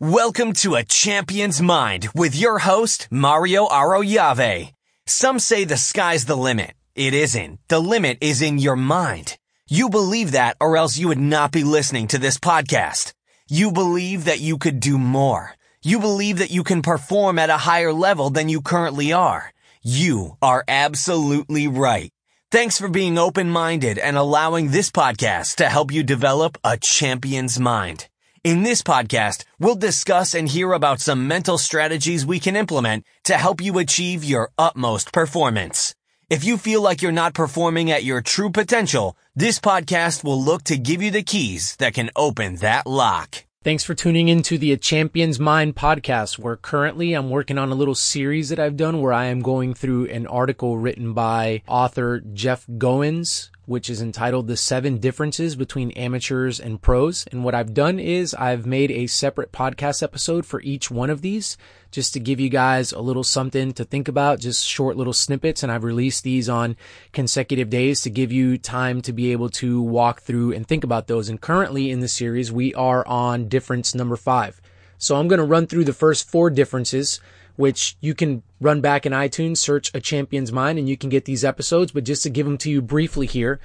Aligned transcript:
Welcome 0.00 0.52
to 0.62 0.76
A 0.76 0.84
Champion's 0.84 1.60
Mind 1.60 2.08
with 2.14 2.36
your 2.36 2.60
host, 2.60 3.08
Mario 3.10 3.66
Arroyave. 3.66 4.72
Some 5.06 5.40
say 5.40 5.64
the 5.64 5.76
sky's 5.76 6.24
the 6.24 6.36
limit. 6.36 6.74
It 6.94 7.14
isn't. 7.14 7.58
The 7.66 7.80
limit 7.80 8.18
is 8.20 8.40
in 8.40 8.58
your 8.58 8.76
mind. 8.76 9.36
You 9.68 9.88
believe 9.88 10.30
that 10.32 10.56
or 10.60 10.76
else 10.76 10.98
you 10.98 11.08
would 11.08 11.18
not 11.18 11.50
be 11.50 11.64
listening 11.64 12.06
to 12.08 12.18
this 12.18 12.38
podcast. 12.38 13.12
You 13.48 13.72
believe 13.72 14.26
that 14.26 14.38
you 14.38 14.56
could 14.56 14.78
do 14.78 14.98
more. 14.98 15.56
You 15.82 15.98
believe 15.98 16.38
that 16.38 16.52
you 16.52 16.62
can 16.62 16.80
perform 16.80 17.36
at 17.36 17.50
a 17.50 17.56
higher 17.56 17.92
level 17.92 18.30
than 18.30 18.48
you 18.48 18.60
currently 18.60 19.12
are. 19.12 19.52
You 19.82 20.36
are 20.40 20.62
absolutely 20.68 21.66
right. 21.66 22.12
Thanks 22.52 22.78
for 22.78 22.88
being 22.88 23.18
open-minded 23.18 23.98
and 23.98 24.16
allowing 24.16 24.70
this 24.70 24.92
podcast 24.92 25.56
to 25.56 25.68
help 25.68 25.90
you 25.90 26.04
develop 26.04 26.56
a 26.62 26.76
champion's 26.76 27.58
mind. 27.58 28.06
In 28.44 28.62
this 28.62 28.82
podcast, 28.82 29.44
we'll 29.58 29.74
discuss 29.74 30.32
and 30.32 30.48
hear 30.48 30.72
about 30.72 31.00
some 31.00 31.26
mental 31.26 31.58
strategies 31.58 32.24
we 32.24 32.38
can 32.38 32.54
implement 32.54 33.04
to 33.24 33.36
help 33.36 33.60
you 33.60 33.78
achieve 33.78 34.22
your 34.22 34.50
utmost 34.56 35.12
performance. 35.12 35.92
If 36.30 36.44
you 36.44 36.56
feel 36.56 36.80
like 36.80 37.02
you're 37.02 37.10
not 37.10 37.34
performing 37.34 37.90
at 37.90 38.04
your 38.04 38.20
true 38.20 38.50
potential, 38.50 39.16
this 39.34 39.58
podcast 39.58 40.22
will 40.22 40.40
look 40.40 40.62
to 40.64 40.78
give 40.78 41.02
you 41.02 41.10
the 41.10 41.22
keys 41.22 41.74
that 41.76 41.94
can 41.94 42.10
open 42.14 42.56
that 42.56 42.86
lock. 42.86 43.44
Thanks 43.64 43.82
for 43.82 43.94
tuning 43.94 44.28
into 44.28 44.56
the 44.56 44.72
A 44.72 44.76
Champion's 44.76 45.40
Mind 45.40 45.74
podcast, 45.74 46.38
where 46.38 46.56
currently 46.56 47.14
I'm 47.14 47.30
working 47.30 47.58
on 47.58 47.72
a 47.72 47.74
little 47.74 47.96
series 47.96 48.50
that 48.50 48.60
I've 48.60 48.76
done 48.76 49.00
where 49.00 49.12
I 49.12 49.26
am 49.26 49.40
going 49.40 49.74
through 49.74 50.06
an 50.10 50.28
article 50.28 50.78
written 50.78 51.12
by 51.12 51.62
author 51.66 52.20
Jeff 52.20 52.66
Goins 52.68 53.50
which 53.68 53.90
is 53.90 54.00
entitled 54.00 54.46
The 54.46 54.56
Seven 54.56 54.96
Differences 54.96 55.54
Between 55.54 55.90
Amateurs 55.90 56.58
and 56.58 56.80
Pros. 56.80 57.26
And 57.30 57.44
what 57.44 57.54
I've 57.54 57.74
done 57.74 57.98
is 57.98 58.32
I've 58.32 58.64
made 58.64 58.90
a 58.90 59.06
separate 59.06 59.52
podcast 59.52 60.02
episode 60.02 60.46
for 60.46 60.62
each 60.62 60.90
one 60.90 61.10
of 61.10 61.20
these 61.20 61.58
just 61.90 62.14
to 62.14 62.18
give 62.18 62.40
you 62.40 62.48
guys 62.48 62.92
a 62.92 63.00
little 63.00 63.22
something 63.22 63.74
to 63.74 63.84
think 63.84 64.08
about, 64.08 64.40
just 64.40 64.66
short 64.66 64.96
little 64.96 65.12
snippets. 65.12 65.62
And 65.62 65.70
I've 65.70 65.84
released 65.84 66.24
these 66.24 66.48
on 66.48 66.76
consecutive 67.12 67.68
days 67.68 68.00
to 68.00 68.10
give 68.10 68.32
you 68.32 68.56
time 68.56 69.02
to 69.02 69.12
be 69.12 69.32
able 69.32 69.50
to 69.50 69.82
walk 69.82 70.22
through 70.22 70.54
and 70.54 70.66
think 70.66 70.82
about 70.82 71.06
those. 71.06 71.28
And 71.28 71.38
currently 71.38 71.90
in 71.90 72.00
the 72.00 72.08
series, 72.08 72.50
we 72.50 72.72
are 72.72 73.06
on 73.06 73.48
difference 73.48 73.94
number 73.94 74.16
five. 74.16 74.62
So 74.96 75.16
I'm 75.16 75.28
going 75.28 75.40
to 75.40 75.44
run 75.44 75.66
through 75.66 75.84
the 75.84 75.92
first 75.92 76.30
four 76.30 76.48
differences 76.48 77.20
which 77.58 77.96
you 78.00 78.14
can 78.14 78.40
run 78.60 78.80
back 78.80 79.04
in 79.04 79.12
iTunes, 79.12 79.56
search 79.56 79.90
A 79.92 80.00
Champion's 80.00 80.52
Mind, 80.52 80.78
and 80.78 80.88
you 80.88 80.96
can 80.96 81.10
get 81.10 81.24
these 81.24 81.44
episodes. 81.44 81.90
But 81.90 82.04
just 82.04 82.22
to 82.22 82.30
give 82.30 82.46
them 82.46 82.56
to 82.58 82.70
you 82.70 82.80
briefly 82.80 83.26
here, 83.26 83.58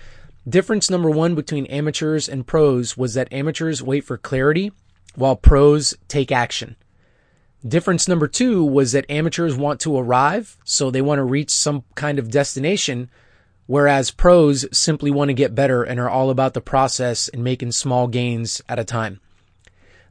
difference 0.49 0.89
number 0.89 1.11
one 1.11 1.35
between 1.35 1.67
amateurs 1.67 2.27
and 2.27 2.47
pros 2.47 2.97
was 2.97 3.13
that 3.13 3.31
amateurs 3.31 3.83
wait 3.83 4.03
for 4.03 4.17
clarity 4.17 4.71
while 5.13 5.35
pros 5.35 5.93
take 6.07 6.31
action. 6.31 6.75
Difference 7.65 8.07
number 8.07 8.27
two 8.27 8.65
was 8.65 8.93
that 8.93 9.05
amateurs 9.09 9.55
want 9.55 9.79
to 9.81 9.95
arrive, 9.95 10.57
so 10.63 10.89
they 10.89 11.01
want 11.03 11.19
to 11.19 11.23
reach 11.23 11.51
some 11.51 11.83
kind 11.93 12.17
of 12.17 12.31
destination, 12.31 13.11
whereas 13.67 14.09
pros 14.09 14.65
simply 14.75 15.11
want 15.11 15.29
to 15.29 15.35
get 15.35 15.53
better 15.53 15.83
and 15.83 15.99
are 15.99 16.09
all 16.09 16.31
about 16.31 16.55
the 16.55 16.61
process 16.61 17.27
and 17.27 17.43
making 17.43 17.73
small 17.73 18.07
gains 18.07 18.59
at 18.67 18.79
a 18.79 18.83
time. 18.83 19.19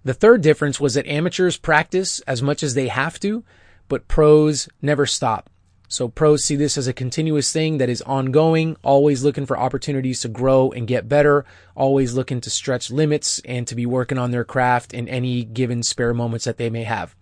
The 0.05 0.15
third 0.15 0.41
difference 0.41 0.79
was 0.79 0.95
that 0.95 1.09
amateurs 1.09 1.57
practice 1.57 2.21
as 2.21 2.43
much 2.43 2.63
as 2.63 2.75
they 2.75 2.87
have 2.87 3.19
to, 3.21 3.43
but 3.89 4.09
pros 4.09 4.69
never 4.81 5.07
stop. 5.07 5.49
So 5.89 6.09
pros 6.09 6.43
see 6.43 6.57
this 6.57 6.79
as 6.79 6.87
a 6.87 6.95
continuous 6.95 7.53
thing 7.53 7.77
that 7.77 7.91
is 7.91 8.01
ongoing, 8.03 8.79
always 8.83 9.23
looking 9.23 9.45
for 9.45 9.59
opportunities 9.59 10.21
to 10.21 10.29
grow 10.29 10.71
and 10.71 10.87
get 10.87 11.07
better, 11.07 11.45
always 11.75 12.15
looking 12.15 12.41
to 12.41 12.49
stretch 12.49 12.91
limits 12.91 13.41
and 13.45 13.69
to 13.69 13.75
be 13.75 13.85
working 13.85 14.17
on 14.17 14.31
their 14.31 14.45
craft 14.45 14.95
in 14.95 15.07
any 15.07 15.45
given 15.45 15.83
spare 15.83 16.15
moments 16.15 16.47
that 16.47 16.57
they 16.57 16.71
may 16.71 16.85
have. 16.85 17.15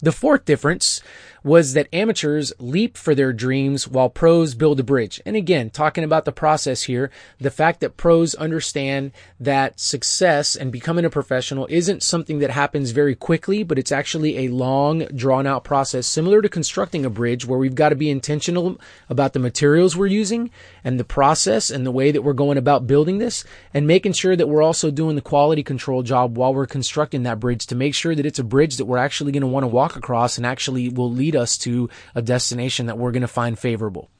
The 0.00 0.12
fourth 0.12 0.44
difference 0.44 1.00
was 1.44 1.74
that 1.74 1.86
amateurs 1.92 2.54
leap 2.58 2.96
for 2.96 3.14
their 3.14 3.32
dreams 3.32 3.86
while 3.86 4.08
pros 4.08 4.54
build 4.54 4.80
a 4.80 4.82
bridge. 4.82 5.20
And 5.26 5.36
again, 5.36 5.68
talking 5.68 6.02
about 6.02 6.24
the 6.24 6.32
process 6.32 6.84
here, 6.84 7.10
the 7.38 7.50
fact 7.50 7.80
that 7.80 7.98
pros 7.98 8.34
understand 8.34 9.12
that 9.38 9.78
success 9.78 10.56
and 10.56 10.72
becoming 10.72 11.04
a 11.04 11.10
professional 11.10 11.66
isn't 11.68 12.02
something 12.02 12.38
that 12.38 12.50
happens 12.50 12.92
very 12.92 13.14
quickly, 13.14 13.62
but 13.62 13.78
it's 13.78 13.92
actually 13.92 14.38
a 14.38 14.48
long, 14.48 15.00
drawn 15.14 15.46
out 15.46 15.64
process, 15.64 16.06
similar 16.06 16.40
to 16.40 16.48
constructing 16.48 17.04
a 17.04 17.10
bridge 17.10 17.46
where 17.46 17.58
we've 17.58 17.74
got 17.74 17.90
to 17.90 17.94
be 17.94 18.10
intentional 18.10 18.80
about 19.10 19.34
the 19.34 19.38
materials 19.38 19.94
we're 19.94 20.06
using 20.06 20.50
and 20.82 20.98
the 20.98 21.04
process 21.04 21.70
and 21.70 21.84
the 21.84 21.92
way 21.92 22.10
that 22.10 22.22
we're 22.22 22.32
going 22.32 22.56
about 22.56 22.86
building 22.86 23.18
this 23.18 23.44
and 23.74 23.86
making 23.86 24.14
sure 24.14 24.34
that 24.34 24.48
we're 24.48 24.62
also 24.62 24.90
doing 24.90 25.14
the 25.14 25.20
quality 25.20 25.62
control 25.62 26.02
job 26.02 26.38
while 26.38 26.54
we're 26.54 26.66
constructing 26.66 27.24
that 27.24 27.38
bridge 27.38 27.66
to 27.66 27.74
make 27.74 27.94
sure 27.94 28.14
that 28.14 28.24
it's 28.24 28.38
a 28.38 28.44
bridge 28.44 28.78
that 28.78 28.86
we're 28.86 28.96
actually 28.96 29.30
going 29.30 29.42
to 29.42 29.46
want 29.46 29.62
to 29.62 29.68
walk 29.68 29.83
across 29.96 30.36
and 30.38 30.46
actually 30.46 30.88
will 30.88 31.12
lead 31.12 31.24
lead 31.24 31.36
us 31.36 31.58
to 31.58 31.88
a 32.14 32.22
destination 32.22 32.86
that 32.86 32.98
we're 32.98 33.12
going 33.12 33.22
to 33.22 33.28
find 33.28 33.58
favorable. 33.58 34.10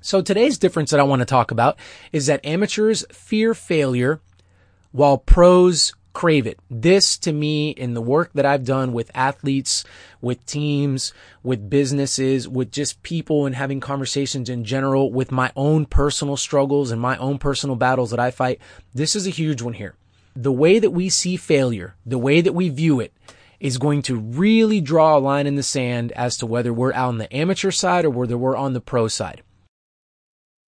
So 0.00 0.20
today's 0.20 0.58
difference 0.58 0.90
that 0.90 1.00
I 1.00 1.04
want 1.04 1.20
to 1.20 1.26
talk 1.26 1.50
about 1.50 1.78
is 2.12 2.26
that 2.26 2.44
amateurs 2.44 3.04
fear 3.12 3.54
failure 3.54 4.20
while 4.90 5.18
pros 5.18 5.92
crave 6.12 6.46
it. 6.46 6.58
This 6.68 7.16
to 7.18 7.32
me 7.32 7.70
in 7.70 7.94
the 7.94 8.02
work 8.02 8.32
that 8.34 8.44
I've 8.44 8.64
done 8.64 8.92
with 8.92 9.10
athletes, 9.14 9.84
with 10.20 10.44
teams, 10.44 11.14
with 11.42 11.70
businesses, 11.70 12.48
with 12.48 12.70
just 12.70 13.02
people 13.02 13.46
and 13.46 13.54
having 13.54 13.80
conversations 13.80 14.50
in 14.50 14.64
general, 14.64 15.10
with 15.10 15.32
my 15.32 15.52
own 15.56 15.86
personal 15.86 16.36
struggles 16.36 16.90
and 16.90 17.00
my 17.00 17.16
own 17.16 17.38
personal 17.38 17.76
battles 17.76 18.10
that 18.10 18.20
I 18.20 18.30
fight, 18.30 18.60
this 18.92 19.16
is 19.16 19.26
a 19.26 19.30
huge 19.30 19.62
one 19.62 19.74
here. 19.74 19.94
The 20.34 20.52
way 20.52 20.78
that 20.78 20.90
we 20.90 21.08
see 21.08 21.36
failure, 21.36 21.94
the 22.04 22.18
way 22.18 22.40
that 22.40 22.52
we 22.52 22.68
view 22.68 23.00
it, 23.00 23.12
is 23.62 23.78
going 23.78 24.02
to 24.02 24.16
really 24.16 24.80
draw 24.80 25.16
a 25.16 25.20
line 25.20 25.46
in 25.46 25.54
the 25.54 25.62
sand 25.62 26.10
as 26.12 26.36
to 26.36 26.44
whether 26.44 26.72
we're 26.72 26.92
out 26.92 27.08
on 27.08 27.18
the 27.18 27.34
amateur 27.34 27.70
side 27.70 28.04
or 28.04 28.10
whether 28.10 28.36
we're 28.36 28.56
on 28.56 28.72
the 28.72 28.80
pro 28.80 29.06
side. 29.06 29.40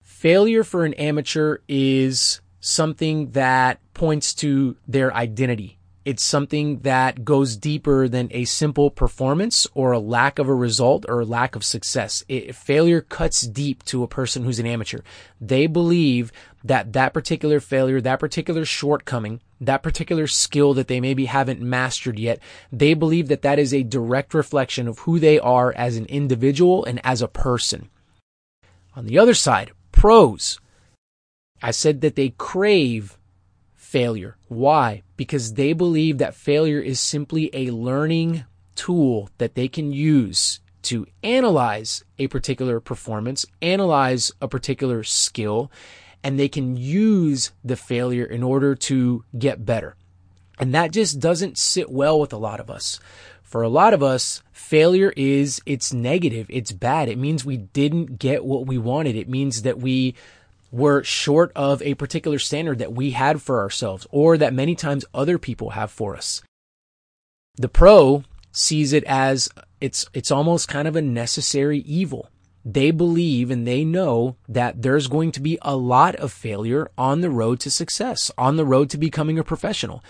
Failure 0.00 0.62
for 0.62 0.84
an 0.84 0.94
amateur 0.94 1.58
is 1.66 2.40
something 2.60 3.32
that 3.32 3.80
points 3.94 4.32
to 4.32 4.76
their 4.86 5.12
identity. 5.12 5.76
It's 6.04 6.22
something 6.22 6.80
that 6.80 7.24
goes 7.24 7.56
deeper 7.56 8.08
than 8.08 8.28
a 8.30 8.44
simple 8.44 8.90
performance 8.90 9.66
or 9.74 9.92
a 9.92 9.98
lack 9.98 10.38
of 10.38 10.48
a 10.48 10.54
result 10.54 11.04
or 11.08 11.20
a 11.20 11.24
lack 11.24 11.56
of 11.56 11.64
success. 11.64 12.22
It, 12.28 12.54
failure 12.54 13.00
cuts 13.00 13.40
deep 13.40 13.82
to 13.86 14.02
a 14.02 14.08
person 14.08 14.44
who's 14.44 14.60
an 14.60 14.66
amateur. 14.66 15.00
They 15.40 15.66
believe 15.66 16.30
that 16.62 16.92
that 16.92 17.12
particular 17.12 17.58
failure, 17.58 18.00
that 18.02 18.20
particular 18.20 18.64
shortcoming, 18.64 19.40
that 19.66 19.82
particular 19.82 20.26
skill 20.26 20.74
that 20.74 20.88
they 20.88 21.00
maybe 21.00 21.26
haven't 21.26 21.60
mastered 21.60 22.18
yet, 22.18 22.40
they 22.72 22.94
believe 22.94 23.28
that 23.28 23.42
that 23.42 23.58
is 23.58 23.72
a 23.72 23.82
direct 23.82 24.34
reflection 24.34 24.88
of 24.88 25.00
who 25.00 25.18
they 25.18 25.38
are 25.38 25.72
as 25.74 25.96
an 25.96 26.06
individual 26.06 26.84
and 26.84 27.00
as 27.04 27.22
a 27.22 27.28
person. 27.28 27.88
On 28.96 29.06
the 29.06 29.18
other 29.18 29.34
side, 29.34 29.72
pros. 29.92 30.60
I 31.62 31.70
said 31.70 32.00
that 32.02 32.16
they 32.16 32.30
crave 32.30 33.18
failure. 33.74 34.36
Why? 34.48 35.02
Because 35.16 35.54
they 35.54 35.72
believe 35.72 36.18
that 36.18 36.34
failure 36.34 36.80
is 36.80 37.00
simply 37.00 37.50
a 37.52 37.70
learning 37.70 38.44
tool 38.74 39.30
that 39.38 39.54
they 39.54 39.68
can 39.68 39.92
use 39.92 40.60
to 40.82 41.06
analyze 41.22 42.04
a 42.18 42.26
particular 42.28 42.80
performance, 42.80 43.46
analyze 43.62 44.30
a 44.40 44.48
particular 44.48 45.02
skill, 45.02 45.70
and 46.24 46.40
they 46.40 46.48
can 46.48 46.76
use 46.76 47.52
the 47.62 47.76
failure 47.76 48.24
in 48.24 48.42
order 48.42 48.74
to 48.74 49.22
get 49.38 49.66
better. 49.66 49.94
And 50.58 50.74
that 50.74 50.90
just 50.90 51.20
doesn't 51.20 51.58
sit 51.58 51.90
well 51.90 52.18
with 52.18 52.32
a 52.32 52.38
lot 52.38 52.60
of 52.60 52.70
us. 52.70 52.98
For 53.42 53.62
a 53.62 53.68
lot 53.68 53.92
of 53.92 54.02
us, 54.02 54.42
failure 54.50 55.12
is, 55.16 55.60
it's 55.66 55.92
negative. 55.92 56.46
It's 56.48 56.72
bad. 56.72 57.08
It 57.08 57.18
means 57.18 57.44
we 57.44 57.58
didn't 57.58 58.18
get 58.18 58.44
what 58.44 58.66
we 58.66 58.78
wanted. 58.78 59.16
It 59.16 59.28
means 59.28 59.62
that 59.62 59.78
we 59.78 60.14
were 60.72 61.04
short 61.04 61.52
of 61.54 61.82
a 61.82 61.94
particular 61.94 62.38
standard 62.38 62.78
that 62.78 62.94
we 62.94 63.10
had 63.10 63.42
for 63.42 63.60
ourselves 63.60 64.06
or 64.10 64.38
that 64.38 64.54
many 64.54 64.74
times 64.74 65.04
other 65.12 65.38
people 65.38 65.70
have 65.70 65.90
for 65.90 66.16
us. 66.16 66.42
The 67.56 67.68
pro 67.68 68.24
sees 68.50 68.92
it 68.92 69.04
as 69.04 69.48
it's, 69.80 70.06
it's 70.14 70.30
almost 70.30 70.68
kind 70.68 70.88
of 70.88 70.96
a 70.96 71.02
necessary 71.02 71.78
evil. 71.80 72.30
They 72.64 72.90
believe 72.90 73.50
and 73.50 73.66
they 73.66 73.84
know 73.84 74.36
that 74.48 74.82
there's 74.82 75.06
going 75.06 75.32
to 75.32 75.40
be 75.40 75.58
a 75.60 75.76
lot 75.76 76.14
of 76.16 76.32
failure 76.32 76.90
on 76.96 77.20
the 77.20 77.30
road 77.30 77.60
to 77.60 77.70
success, 77.70 78.30
on 78.38 78.56
the 78.56 78.64
road 78.64 78.88
to 78.90 78.98
becoming 78.98 79.38
a 79.38 79.44
professional. 79.44 80.02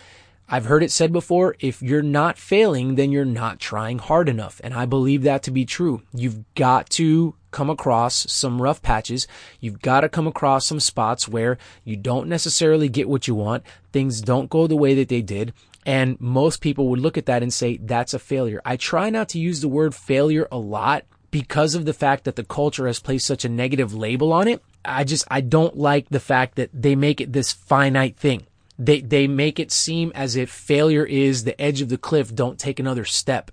I've 0.48 0.66
heard 0.66 0.82
it 0.82 0.92
said 0.92 1.12
before, 1.12 1.56
if 1.58 1.80
you're 1.80 2.02
not 2.02 2.38
failing, 2.38 2.96
then 2.96 3.10
you're 3.10 3.24
not 3.24 3.58
trying 3.58 3.98
hard 3.98 4.28
enough. 4.28 4.60
And 4.62 4.74
I 4.74 4.84
believe 4.84 5.22
that 5.22 5.42
to 5.44 5.50
be 5.50 5.64
true. 5.64 6.02
You've 6.12 6.44
got 6.54 6.90
to 6.90 7.34
come 7.50 7.70
across 7.70 8.30
some 8.30 8.60
rough 8.60 8.82
patches. 8.82 9.26
You've 9.58 9.80
got 9.80 10.02
to 10.02 10.08
come 10.08 10.26
across 10.26 10.66
some 10.66 10.80
spots 10.80 11.26
where 11.26 11.56
you 11.82 11.96
don't 11.96 12.28
necessarily 12.28 12.88
get 12.88 13.08
what 13.08 13.26
you 13.26 13.34
want. 13.34 13.64
Things 13.90 14.20
don't 14.20 14.50
go 14.50 14.66
the 14.66 14.76
way 14.76 14.94
that 14.94 15.08
they 15.08 15.22
did. 15.22 15.54
And 15.86 16.20
most 16.20 16.60
people 16.60 16.88
would 16.88 17.00
look 17.00 17.16
at 17.16 17.26
that 17.26 17.42
and 17.42 17.52
say, 17.52 17.78
that's 17.78 18.14
a 18.14 18.18
failure. 18.18 18.60
I 18.64 18.76
try 18.76 19.10
not 19.10 19.30
to 19.30 19.38
use 19.38 19.60
the 19.60 19.68
word 19.68 19.94
failure 19.94 20.46
a 20.52 20.58
lot 20.58 21.04
because 21.34 21.74
of 21.74 21.84
the 21.84 21.92
fact 21.92 22.22
that 22.22 22.36
the 22.36 22.44
culture 22.44 22.86
has 22.86 23.00
placed 23.00 23.26
such 23.26 23.44
a 23.44 23.48
negative 23.48 23.92
label 23.92 24.32
on 24.32 24.46
it. 24.46 24.62
I 24.84 25.02
just, 25.02 25.26
I 25.28 25.40
don't 25.40 25.76
like 25.76 26.08
the 26.08 26.20
fact 26.20 26.54
that 26.54 26.70
they 26.72 26.94
make 26.94 27.20
it 27.20 27.32
this 27.32 27.52
finite 27.52 28.16
thing. 28.16 28.46
They, 28.78 29.00
they 29.00 29.26
make 29.26 29.58
it 29.58 29.72
seem 29.72 30.12
as 30.14 30.36
if 30.36 30.48
failure 30.48 31.04
is 31.04 31.42
the 31.42 31.60
edge 31.60 31.80
of 31.80 31.88
the 31.88 31.98
cliff. 31.98 32.32
Don't 32.32 32.56
take 32.56 32.78
another 32.78 33.04
step. 33.04 33.50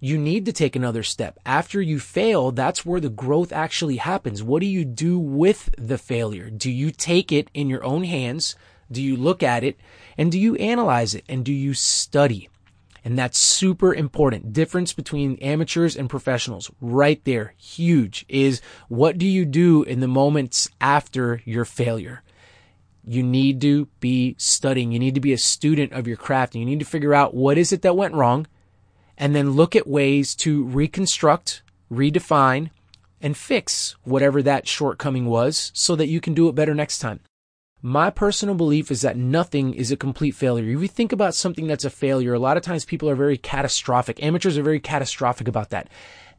You 0.00 0.18
need 0.18 0.44
to 0.44 0.52
take 0.52 0.76
another 0.76 1.02
step. 1.02 1.38
After 1.46 1.80
you 1.80 1.98
fail, 1.98 2.52
that's 2.52 2.84
where 2.84 3.00
the 3.00 3.08
growth 3.08 3.54
actually 3.54 3.96
happens. 3.96 4.42
What 4.42 4.60
do 4.60 4.66
you 4.66 4.84
do 4.84 5.18
with 5.18 5.70
the 5.78 5.96
failure? 5.96 6.50
Do 6.50 6.70
you 6.70 6.90
take 6.90 7.32
it 7.32 7.48
in 7.54 7.70
your 7.70 7.84
own 7.84 8.04
hands? 8.04 8.54
Do 8.92 9.00
you 9.00 9.16
look 9.16 9.42
at 9.42 9.64
it 9.64 9.80
and 10.18 10.30
do 10.30 10.38
you 10.38 10.56
analyze 10.56 11.14
it 11.14 11.24
and 11.26 11.42
do 11.42 11.54
you 11.54 11.72
study? 11.72 12.50
And 13.08 13.18
that's 13.18 13.38
super 13.38 13.94
important. 13.94 14.52
Difference 14.52 14.92
between 14.92 15.36
amateurs 15.36 15.96
and 15.96 16.10
professionals 16.10 16.70
right 16.78 17.24
there. 17.24 17.54
Huge 17.56 18.26
is 18.28 18.60
what 18.88 19.16
do 19.16 19.24
you 19.24 19.46
do 19.46 19.82
in 19.82 20.00
the 20.00 20.06
moments 20.06 20.68
after 20.78 21.40
your 21.46 21.64
failure? 21.64 22.22
You 23.06 23.22
need 23.22 23.62
to 23.62 23.86
be 24.00 24.36
studying. 24.36 24.92
You 24.92 24.98
need 24.98 25.14
to 25.14 25.22
be 25.22 25.32
a 25.32 25.38
student 25.38 25.94
of 25.94 26.06
your 26.06 26.18
craft 26.18 26.54
and 26.54 26.60
you 26.60 26.66
need 26.66 26.80
to 26.80 26.84
figure 26.84 27.14
out 27.14 27.32
what 27.32 27.56
is 27.56 27.72
it 27.72 27.80
that 27.80 27.96
went 27.96 28.12
wrong 28.12 28.46
and 29.16 29.34
then 29.34 29.52
look 29.52 29.74
at 29.74 29.86
ways 29.86 30.34
to 30.34 30.64
reconstruct, 30.64 31.62
redefine, 31.90 32.68
and 33.22 33.38
fix 33.38 33.96
whatever 34.04 34.42
that 34.42 34.68
shortcoming 34.68 35.24
was 35.24 35.70
so 35.72 35.96
that 35.96 36.08
you 36.08 36.20
can 36.20 36.34
do 36.34 36.46
it 36.50 36.54
better 36.54 36.74
next 36.74 36.98
time. 36.98 37.20
My 37.80 38.10
personal 38.10 38.56
belief 38.56 38.90
is 38.90 39.02
that 39.02 39.16
nothing 39.16 39.72
is 39.72 39.92
a 39.92 39.96
complete 39.96 40.34
failure. 40.34 40.64
If 40.64 40.82
you 40.82 40.88
think 40.88 41.12
about 41.12 41.34
something 41.34 41.68
that's 41.68 41.84
a 41.84 41.90
failure, 41.90 42.34
a 42.34 42.38
lot 42.38 42.56
of 42.56 42.64
times 42.64 42.84
people 42.84 43.08
are 43.08 43.14
very 43.14 43.38
catastrophic. 43.38 44.22
Amateurs 44.22 44.58
are 44.58 44.64
very 44.64 44.80
catastrophic 44.80 45.46
about 45.46 45.70
that. 45.70 45.88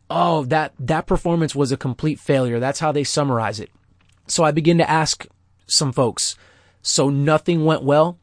Oh, 0.09 0.43
that, 0.45 0.73
that 0.79 1.07
performance 1.07 1.55
was 1.55 1.71
a 1.71 1.77
complete 1.77 2.19
failure. 2.19 2.59
That's 2.59 2.79
how 2.79 2.91
they 2.91 3.05
summarize 3.05 3.59
it. 3.59 3.69
So 4.27 4.43
I 4.43 4.51
begin 4.51 4.79
to 4.79 4.89
ask 4.89 5.25
some 5.65 5.93
folks, 5.93 6.35
so 6.81 7.09
nothing 7.09 7.63
went 7.63 7.83
well? 7.83 8.17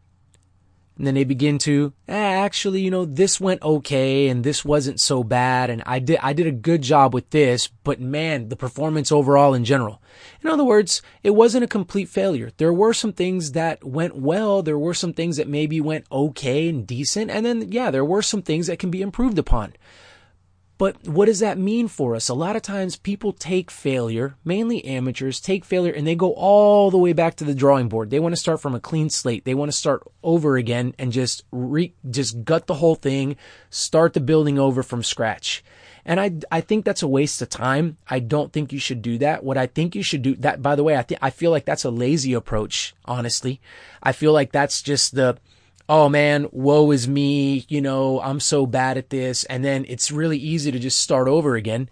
And 0.97 1.07
then 1.07 1.15
they 1.15 1.25
begin 1.25 1.59
to, 1.59 1.93
eh, 2.09 2.15
actually, 2.15 2.81
you 2.81 2.91
know, 2.91 3.05
this 3.05 3.39
went 3.39 3.63
okay 3.63 4.29
and 4.29 4.43
this 4.43 4.65
wasn't 4.65 4.99
so 4.99 5.23
bad. 5.23 5.69
And 5.69 5.83
I 5.85 5.99
did, 5.99 6.19
I 6.23 6.33
did 6.33 6.47
a 6.47 6.53
good 6.53 6.81
job 6.81 7.13
with 7.13 7.29
this, 7.31 7.69
but 7.85 8.01
man, 8.01 8.49
the 8.49 8.57
performance 8.57 9.13
overall 9.13 9.53
in 9.53 9.65
general. 9.65 10.01
In 10.43 10.49
other 10.49 10.65
words, 10.65 11.03
it 11.23 11.31
wasn't 11.31 11.65
a 11.65 11.69
complete 11.69 12.09
failure. 12.09 12.51
There 12.57 12.73
were 12.73 12.95
some 12.95 13.13
things 13.13 13.53
that 13.53 13.85
went 13.85 14.17
well. 14.17 14.63
There 14.63 14.79
were 14.79 14.95
some 14.95 15.13
things 15.13 15.37
that 15.37 15.49
maybe 15.49 15.83
went 15.83 16.07
okay 16.11 16.69
and 16.69 16.87
decent. 16.87 17.31
And 17.31 17.45
then, 17.45 17.71
yeah, 17.71 17.91
there 17.91 18.05
were 18.05 18.23
some 18.23 18.41
things 18.41 18.67
that 18.69 18.79
can 18.79 18.91
be 18.91 19.03
improved 19.03 19.39
upon. 19.39 19.75
But 20.79 21.09
what 21.09 21.25
does 21.25 21.41
that 21.41 21.57
mean 21.57 21.89
for 21.89 22.15
us? 22.15 22.29
A 22.29 22.35
lot 22.35 22.55
of 22.55 22.61
times 22.61 22.97
people 22.97 23.33
take 23.33 23.71
failure, 23.71 24.37
mainly 24.45 24.85
amateurs, 24.85 25.41
take 25.41 25.65
failure 25.65 25.93
and 25.93 26.07
they 26.07 26.15
go 26.15 26.35
all 26.35 26.91
the 26.91 26.99
way 26.99 27.15
back 27.15 27.37
to 27.37 27.45
the 27.45 27.55
drawing 27.55 27.89
board. 27.89 28.11
They 28.11 28.21
want 28.21 28.35
to 28.35 28.41
start 28.41 28.61
from 28.61 28.75
a 28.75 28.81
clean 28.81 29.09
slate. 29.09 29.45
They 29.45 29.55
want 29.55 29.71
to 29.71 29.77
start 29.77 30.03
over 30.23 30.57
again 30.57 30.95
and 30.99 31.13
just 31.13 31.45
re, 31.51 31.95
just 32.11 32.45
gut 32.45 32.67
the 32.67 32.75
whole 32.75 32.95
thing, 32.95 33.37
start 33.71 34.13
the 34.13 34.21
building 34.21 34.59
over 34.59 34.83
from 34.83 35.03
scratch. 35.03 35.65
And 36.05 36.21
I, 36.21 36.33
I 36.53 36.61
think 36.61 36.85
that's 36.85 37.03
a 37.03 37.09
waste 37.09 37.41
of 37.43 37.49
time. 37.49 37.97
I 38.09 38.21
don't 38.21 38.53
think 38.53 38.73
you 38.73 38.79
should 38.79 39.03
do 39.03 39.19
that. 39.19 39.43
What 39.43 39.57
I 39.57 39.67
think 39.67 39.95
you 39.97 40.03
should 40.03 40.23
do 40.23 40.37
that, 40.37 40.63
by 40.63 40.77
the 40.77 40.85
way, 40.85 40.97
I 40.97 41.03
think, 41.03 41.19
I 41.23 41.31
feel 41.31 41.51
like 41.51 41.65
that's 41.65 41.85
a 41.85 41.91
lazy 41.91 42.33
approach, 42.33 42.95
honestly. 43.07 43.61
I 44.03 44.13
feel 44.13 44.33
like 44.33 44.53
that's 44.53 44.83
just 44.83 45.15
the, 45.15 45.39
oh 45.89 46.09
man, 46.09 46.49
woe 46.51 46.91
is 46.91 47.07
me, 47.07 47.65
you 47.69 47.81
know, 47.81 48.21
I'm 48.21 48.41
so 48.41 48.67
bad 48.67 48.99
at 48.99 49.11
this. 49.11 49.45
And 49.45 49.65
then 49.65 49.85
it's 49.89 50.11
really 50.11 50.39
easy 50.39 50.73
to 50.73 50.79
just 50.79 51.01
start 51.01 51.29
over 51.29 51.55
again. 51.55 51.89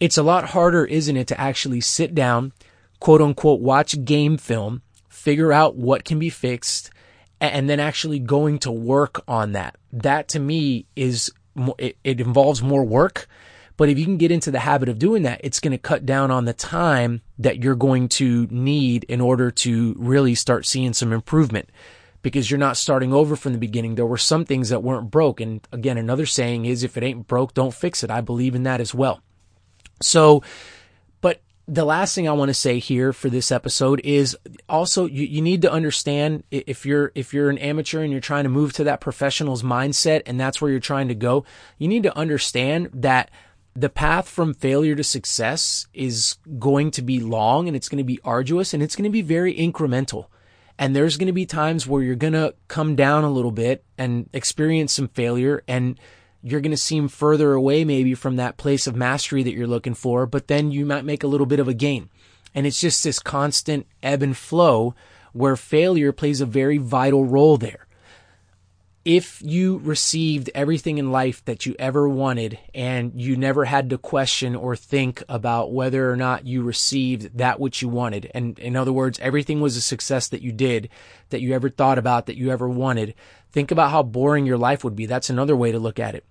It's 0.00 0.18
a 0.18 0.22
lot 0.22 0.50
harder, 0.50 0.84
isn't 0.84 1.16
it, 1.16 1.28
to 1.28 1.40
actually 1.40 1.80
sit 1.80 2.14
down, 2.14 2.52
quote 3.00 3.22
unquote, 3.22 3.60
watch 3.60 4.04
game 4.04 4.36
film, 4.36 4.82
figure 5.08 5.52
out 5.52 5.76
what 5.76 6.04
can 6.04 6.18
be 6.18 6.30
fixed, 6.30 6.90
and 7.40 7.68
then 7.68 7.80
actually 7.80 8.18
going 8.18 8.58
to 8.60 8.72
work 8.72 9.22
on 9.28 9.52
that. 9.52 9.76
That 9.92 10.28
to 10.28 10.40
me 10.40 10.86
is, 10.96 11.32
it, 11.78 11.96
involves 12.04 12.62
more 12.62 12.84
work. 12.84 13.28
But 13.78 13.90
if 13.90 13.98
you 13.98 14.06
can 14.06 14.16
get 14.16 14.30
into 14.30 14.50
the 14.50 14.60
habit 14.60 14.88
of 14.88 14.98
doing 14.98 15.22
that, 15.24 15.42
it's 15.44 15.60
going 15.60 15.72
to 15.72 15.78
cut 15.78 16.06
down 16.06 16.30
on 16.30 16.46
the 16.46 16.54
time 16.54 17.20
that 17.38 17.62
you're 17.62 17.74
going 17.74 18.08
to 18.08 18.48
need 18.50 19.04
in 19.04 19.20
order 19.20 19.50
to 19.50 19.94
really 19.98 20.34
start 20.34 20.64
seeing 20.64 20.94
some 20.94 21.12
improvement 21.12 21.68
because 22.26 22.50
you're 22.50 22.58
not 22.58 22.76
starting 22.76 23.12
over 23.12 23.36
from 23.36 23.52
the 23.52 23.58
beginning. 23.58 23.94
There 23.94 24.04
were 24.04 24.18
some 24.18 24.44
things 24.44 24.70
that 24.70 24.82
weren't 24.82 25.12
broke. 25.12 25.40
And 25.40 25.60
again, 25.70 25.96
another 25.96 26.26
saying 26.26 26.64
is 26.64 26.82
if 26.82 26.96
it 26.96 27.04
ain't 27.04 27.28
broke, 27.28 27.54
don't 27.54 27.72
fix 27.72 28.02
it. 28.02 28.10
I 28.10 28.20
believe 28.20 28.56
in 28.56 28.64
that 28.64 28.80
as 28.80 28.92
well. 28.92 29.20
So, 30.02 30.42
but 31.20 31.40
the 31.68 31.84
last 31.84 32.16
thing 32.16 32.28
I 32.28 32.32
want 32.32 32.48
to 32.48 32.54
say 32.54 32.80
here 32.80 33.12
for 33.12 33.30
this 33.30 33.52
episode 33.52 34.00
is 34.02 34.36
also 34.68 35.06
you, 35.06 35.24
you 35.24 35.40
need 35.40 35.62
to 35.62 35.70
understand 35.70 36.42
if 36.50 36.84
you're 36.84 37.12
if 37.14 37.32
you're 37.32 37.48
an 37.48 37.58
amateur 37.58 38.02
and 38.02 38.10
you're 38.10 38.20
trying 38.20 38.42
to 38.42 38.50
move 38.50 38.72
to 38.72 38.82
that 38.82 39.00
professional's 39.00 39.62
mindset 39.62 40.22
and 40.26 40.40
that's 40.40 40.60
where 40.60 40.68
you're 40.68 40.80
trying 40.80 41.06
to 41.06 41.14
go, 41.14 41.44
you 41.78 41.86
need 41.86 42.02
to 42.02 42.18
understand 42.18 42.90
that 42.92 43.30
the 43.76 43.88
path 43.88 44.28
from 44.28 44.52
failure 44.52 44.96
to 44.96 45.04
success 45.04 45.86
is 45.94 46.38
going 46.58 46.90
to 46.90 47.02
be 47.02 47.20
long 47.20 47.68
and 47.68 47.76
it's 47.76 47.88
going 47.88 47.98
to 47.98 48.04
be 48.04 48.18
arduous 48.24 48.74
and 48.74 48.82
it's 48.82 48.96
going 48.96 49.04
to 49.04 49.10
be 49.10 49.22
very 49.22 49.54
incremental. 49.54 50.26
And 50.78 50.94
there's 50.94 51.16
going 51.16 51.28
to 51.28 51.32
be 51.32 51.46
times 51.46 51.86
where 51.86 52.02
you're 52.02 52.14
going 52.16 52.34
to 52.34 52.54
come 52.68 52.96
down 52.96 53.24
a 53.24 53.30
little 53.30 53.50
bit 53.50 53.84
and 53.96 54.28
experience 54.32 54.92
some 54.92 55.08
failure 55.08 55.62
and 55.66 55.98
you're 56.42 56.60
going 56.60 56.70
to 56.70 56.76
seem 56.76 57.08
further 57.08 57.54
away 57.54 57.84
maybe 57.84 58.14
from 58.14 58.36
that 58.36 58.56
place 58.56 58.86
of 58.86 58.94
mastery 58.94 59.42
that 59.42 59.54
you're 59.54 59.66
looking 59.66 59.94
for, 59.94 60.26
but 60.26 60.48
then 60.48 60.70
you 60.70 60.84
might 60.84 61.04
make 61.04 61.22
a 61.22 61.26
little 61.26 61.46
bit 61.46 61.58
of 61.58 61.66
a 61.66 61.74
gain. 61.74 62.08
And 62.54 62.66
it's 62.66 62.80
just 62.80 63.02
this 63.02 63.18
constant 63.18 63.86
ebb 64.02 64.22
and 64.22 64.36
flow 64.36 64.94
where 65.32 65.56
failure 65.56 66.12
plays 66.12 66.40
a 66.40 66.46
very 66.46 66.78
vital 66.78 67.24
role 67.24 67.56
there 67.56 67.85
if 69.06 69.40
you 69.40 69.78
received 69.84 70.50
everything 70.52 70.98
in 70.98 71.12
life 71.12 71.44
that 71.44 71.64
you 71.64 71.76
ever 71.78 72.08
wanted 72.08 72.58
and 72.74 73.12
you 73.14 73.36
never 73.36 73.64
had 73.64 73.88
to 73.88 73.96
question 73.96 74.56
or 74.56 74.74
think 74.74 75.22
about 75.28 75.72
whether 75.72 76.10
or 76.10 76.16
not 76.16 76.44
you 76.44 76.60
received 76.60 77.38
that 77.38 77.60
which 77.60 77.80
you 77.80 77.88
wanted, 77.88 78.28
and 78.34 78.58
in 78.58 78.74
other 78.74 78.92
words, 78.92 79.20
everything 79.20 79.60
was 79.60 79.76
a 79.76 79.80
success 79.80 80.26
that 80.26 80.42
you 80.42 80.50
did, 80.50 80.88
that 81.28 81.40
you 81.40 81.54
ever 81.54 81.70
thought 81.70 81.98
about, 81.98 82.26
that 82.26 82.36
you 82.36 82.50
ever 82.50 82.68
wanted, 82.68 83.14
think 83.52 83.70
about 83.70 83.92
how 83.92 84.02
boring 84.02 84.44
your 84.44 84.58
life 84.58 84.82
would 84.82 84.96
be. 84.96 85.06
That's 85.06 85.30
another 85.30 85.56
way 85.56 85.70
to 85.70 85.78
look 85.78 86.00
at 86.00 86.16
it. 86.16 86.24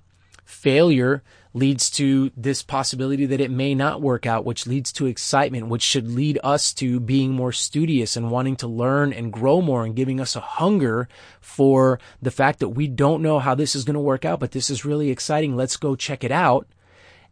Failure 0.43 1.23
leads 1.55 1.89
to 1.89 2.29
this 2.35 2.61
possibility 2.61 3.25
that 3.25 3.39
it 3.39 3.49
may 3.49 3.73
not 3.73 4.01
work 4.01 4.25
out, 4.25 4.43
which 4.43 4.67
leads 4.67 4.91
to 4.91 5.05
excitement, 5.05 5.69
which 5.69 5.81
should 5.81 6.05
lead 6.05 6.37
us 6.43 6.73
to 6.73 6.99
being 6.99 7.31
more 7.31 7.53
studious 7.53 8.17
and 8.17 8.29
wanting 8.29 8.57
to 8.57 8.67
learn 8.67 9.13
and 9.13 9.31
grow 9.31 9.61
more 9.61 9.85
and 9.85 9.95
giving 9.95 10.19
us 10.19 10.35
a 10.35 10.41
hunger 10.41 11.07
for 11.39 11.97
the 12.21 12.29
fact 12.29 12.59
that 12.59 12.69
we 12.69 12.87
don't 12.87 13.21
know 13.21 13.39
how 13.39 13.55
this 13.55 13.73
is 13.73 13.85
going 13.85 13.93
to 13.93 14.01
work 14.01 14.25
out, 14.25 14.37
but 14.37 14.51
this 14.51 14.69
is 14.69 14.83
really 14.83 15.09
exciting. 15.09 15.55
Let's 15.55 15.77
go 15.77 15.95
check 15.95 16.25
it 16.25 16.31
out. 16.31 16.67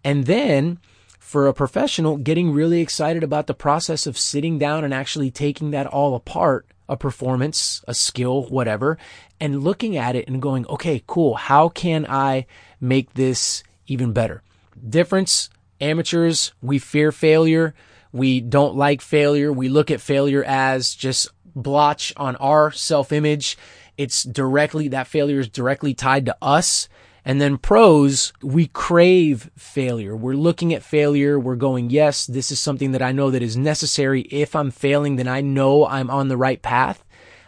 And 0.06 0.26
then 0.26 0.80
for 1.20 1.46
a 1.48 1.54
professional, 1.54 2.16
getting 2.16 2.54
really 2.54 2.80
excited 2.80 3.24
about 3.24 3.48
the 3.48 3.54
process 3.54 4.08
of 4.08 4.18
sitting 4.18 4.58
down 4.58 4.86
and 4.86 4.94
actually 4.94 5.32
taking 5.32 5.72
that 5.72 5.88
all 5.88 6.16
apart 6.16 6.66
a 6.88 6.96
performance, 6.96 7.84
a 7.90 7.94
skill, 7.94 8.44
whatever, 8.44 8.98
and 9.42 9.64
looking 9.64 9.98
at 9.98 10.16
it 10.16 10.30
and 10.30 10.42
going, 10.42 10.66
okay, 10.68 11.04
cool. 11.08 11.36
How 11.36 11.68
can 11.68 12.06
I 12.08 12.46
make 12.80 13.16
this 13.16 13.64
even 13.88 14.14
better. 14.14 14.44
Difference 14.90 15.50
amateurs, 15.80 16.54
we 16.62 16.80
fear 16.80 17.12
failure. 17.12 17.74
We 18.12 18.42
don't 18.42 18.76
like 18.76 19.02
failure. 19.02 19.52
We 19.52 19.70
look 19.70 19.92
at 19.92 20.02
failure 20.02 20.44
as 20.44 20.94
just 20.94 21.30
blotch 21.56 22.14
on 22.18 22.36
our 22.38 22.72
self 22.72 23.12
image. 23.12 23.58
It's 23.98 24.24
directly, 24.24 24.88
that 24.90 25.08
failure 25.08 25.40
is 25.40 25.50
directly 25.50 25.94
tied 25.94 26.26
to 26.26 26.38
us. 26.42 26.88
And 27.26 27.40
then 27.40 27.58
pros, 27.58 28.34
we 28.42 28.68
crave 28.68 29.50
failure. 29.56 30.16
We're 30.16 30.34
looking 30.34 30.74
at 30.74 30.84
failure. 30.84 31.40
We're 31.40 31.56
going, 31.56 31.90
yes, 31.90 32.26
this 32.26 32.52
is 32.52 32.60
something 32.60 32.92
that 32.92 33.02
I 33.02 33.14
know 33.14 33.32
that 33.32 33.42
is 33.42 33.56
necessary. 33.56 34.22
If 34.24 34.56
I'm 34.56 34.72
failing, 34.72 35.16
then 35.16 35.28
I 35.28 35.40
know 35.40 35.86
I'm 35.88 36.10
on 36.10 36.28
the 36.28 36.38
right 36.38 36.62
path. 36.62 37.04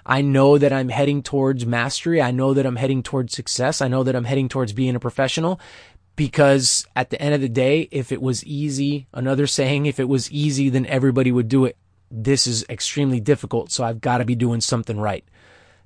I 0.06 0.22
know 0.22 0.58
that 0.58 0.72
I'm 0.72 0.90
heading 0.90 1.24
towards 1.24 1.66
mastery. 1.66 2.22
I 2.22 2.32
know 2.32 2.54
that 2.54 2.66
I'm 2.66 2.76
heading 2.76 3.04
towards 3.04 3.34
success. 3.34 3.82
I 3.82 3.88
know 3.88 4.04
that 4.04 4.16
I'm 4.16 4.24
heading 4.24 4.48
towards 4.48 4.72
being 4.72 4.96
a 4.96 5.00
professional 5.00 5.60
because 6.16 6.86
at 6.96 7.10
the 7.10 7.22
end 7.22 7.34
of 7.34 7.42
the 7.42 7.50
day, 7.50 7.88
if 7.92 8.12
it 8.12 8.22
was 8.22 8.44
easy, 8.46 9.08
another 9.14 9.48
saying, 9.48 9.86
if 9.86 10.00
it 10.00 10.10
was 10.10 10.32
easy, 10.32 10.70
then 10.70 10.86
everybody 10.86 11.32
would 11.32 11.48
do 11.48 11.66
it. 11.66 11.78
This 12.12 12.48
is 12.48 12.66
extremely 12.70 13.20
difficult, 13.20 13.72
so 13.72 13.84
I've 13.84 14.02
got 14.02 14.20
to 14.20 14.26
be 14.26 14.36
doing 14.36 14.62
something 14.62 15.00
right. 15.00 15.26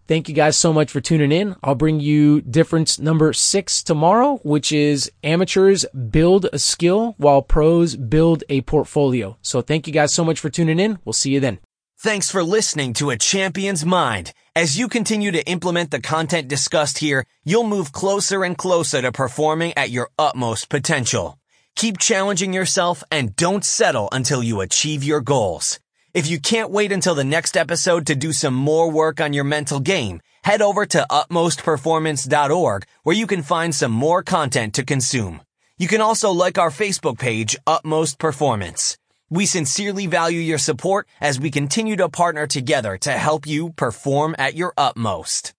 Thank 0.08 0.28
you 0.28 0.34
guys 0.34 0.58
so 0.58 0.74
much 0.74 0.92
for 0.92 1.02
tuning 1.02 1.32
in. 1.32 1.56
I'll 1.64 1.76
bring 1.76 2.00
you 2.00 2.42
difference 2.42 2.98
number 2.98 3.32
six 3.32 3.84
tomorrow, 3.84 4.40
which 4.44 4.72
is 4.72 5.12
amateurs 5.24 5.86
build 6.10 6.48
a 6.52 6.58
skill 6.58 7.14
while 7.18 7.44
pros 7.44 7.96
build 7.96 8.44
a 8.50 8.62
portfolio. 8.62 9.38
So 9.44 9.62
thank 9.62 9.86
you 9.86 9.94
guys 9.94 10.12
so 10.12 10.26
much 10.26 10.40
for 10.40 10.50
tuning 10.50 10.80
in. 10.80 10.98
We'll 11.06 11.14
see 11.14 11.32
you 11.32 11.40
then. 11.40 11.60
Thanks 12.02 12.32
for 12.32 12.46
listening 12.46 12.94
to 12.94 13.10
A 13.10 13.18
Champion's 13.18 13.86
Mind. 13.86 14.32
As 14.56 14.80
you 14.80 14.88
continue 14.88 15.32
to 15.32 15.46
implement 15.46 15.92
the 15.92 16.00
content 16.00 16.48
discussed 16.48 17.00
here, 17.00 17.26
you'll 17.44 17.66
move 17.66 17.92
closer 17.92 18.46
and 18.46 18.58
closer 18.58 19.02
to 19.02 19.12
performing 19.12 19.74
at 19.76 19.90
your 19.90 20.10
utmost 20.18 20.70
potential. 20.70 21.38
Keep 21.76 21.98
challenging 21.98 22.54
yourself 22.54 23.04
and 23.12 23.36
don't 23.36 23.66
settle 23.66 24.08
until 24.14 24.42
you 24.42 24.62
achieve 24.62 25.04
your 25.04 25.20
goals. 25.20 25.82
If 26.14 26.26
you 26.26 26.40
can't 26.40 26.72
wait 26.72 26.94
until 26.94 27.16
the 27.16 27.26
next 27.26 27.58
episode 27.58 28.08
to 28.08 28.16
do 28.16 28.32
some 28.32 28.56
more 28.56 28.90
work 28.90 29.20
on 29.20 29.34
your 29.34 29.44
mental 29.44 29.82
game, 29.82 30.22
head 30.46 30.62
over 30.62 30.86
to 30.86 31.06
utmostperformance.org 31.12 32.86
where 33.04 33.16
you 33.18 33.28
can 33.28 33.42
find 33.42 33.76
some 33.76 33.92
more 33.92 34.24
content 34.24 34.74
to 34.76 34.86
consume. 34.86 35.42
You 35.78 35.90
can 35.90 36.00
also 36.00 36.32
like 36.32 36.58
our 36.58 36.70
Facebook 36.70 37.20
page, 37.20 37.58
Utmost 37.68 38.20
Performance. 38.20 38.99
We 39.32 39.46
sincerely 39.46 40.08
value 40.08 40.40
your 40.40 40.58
support 40.58 41.08
as 41.22 41.40
we 41.40 41.52
continue 41.52 41.96
to 41.98 42.10
partner 42.10 42.48
together 42.48 42.98
to 43.00 43.12
help 43.12 43.46
you 43.46 43.70
perform 43.70 44.36
at 44.40 44.56
your 44.56 44.74
utmost. 44.76 45.54